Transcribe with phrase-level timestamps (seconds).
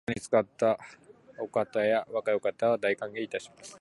[0.07, 0.79] ことに肥った
[1.43, 3.69] お方や若いお方は、大歓迎いたします